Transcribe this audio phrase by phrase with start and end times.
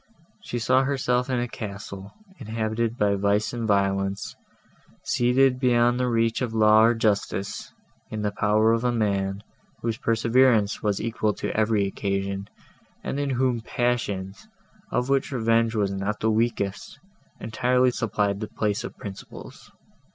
[0.41, 4.35] She saw herself in a castle, inhabited by vice and violence,
[5.03, 7.71] seated beyond the reach of law or justice,
[8.09, 9.43] and in the power of a man,
[9.83, 12.49] whose perseverance was equal to every occasion,
[13.03, 14.47] and in whom passions,
[14.89, 16.97] of which revenge was not the weakest,
[17.39, 19.71] entirely supplied the place of principles.